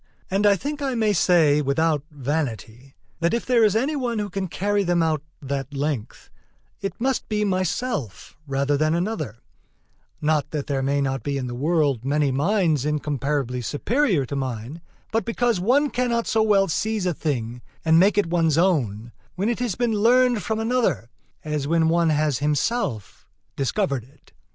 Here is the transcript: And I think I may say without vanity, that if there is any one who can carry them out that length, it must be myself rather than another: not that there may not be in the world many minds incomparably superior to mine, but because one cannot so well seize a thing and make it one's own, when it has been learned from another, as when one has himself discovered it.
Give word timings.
And 0.31 0.47
I 0.47 0.55
think 0.55 0.81
I 0.81 0.95
may 0.95 1.13
say 1.13 1.61
without 1.61 2.03
vanity, 2.09 2.95
that 3.19 3.35
if 3.35 3.45
there 3.45 3.63
is 3.63 3.75
any 3.75 3.95
one 3.95 4.17
who 4.17 4.31
can 4.31 4.47
carry 4.47 4.81
them 4.83 5.03
out 5.03 5.21
that 5.43 5.75
length, 5.75 6.31
it 6.81 6.99
must 6.99 7.29
be 7.29 7.45
myself 7.45 8.35
rather 8.47 8.75
than 8.77 8.95
another: 8.95 9.43
not 10.19 10.49
that 10.49 10.65
there 10.65 10.81
may 10.81 11.01
not 11.01 11.21
be 11.21 11.37
in 11.37 11.45
the 11.45 11.53
world 11.53 12.03
many 12.03 12.31
minds 12.31 12.83
incomparably 12.83 13.61
superior 13.61 14.25
to 14.25 14.35
mine, 14.35 14.81
but 15.11 15.23
because 15.23 15.59
one 15.59 15.91
cannot 15.91 16.25
so 16.25 16.41
well 16.41 16.67
seize 16.67 17.05
a 17.05 17.13
thing 17.13 17.61
and 17.85 17.99
make 17.99 18.17
it 18.17 18.25
one's 18.25 18.57
own, 18.57 19.11
when 19.35 19.49
it 19.49 19.59
has 19.59 19.75
been 19.75 19.93
learned 19.93 20.41
from 20.41 20.57
another, 20.59 21.11
as 21.45 21.67
when 21.67 21.89
one 21.89 22.09
has 22.09 22.39
himself 22.39 23.27
discovered 23.55 24.03
it. 24.03 24.33